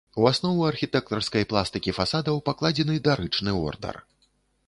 У 0.21 0.25
аснову 0.29 0.63
архітэктарскай 0.67 1.45
пластыкі 1.51 1.93
фасадаў 1.99 2.41
пакладзены 2.49 2.95
дарычны 3.09 3.51
ордар. 3.69 3.95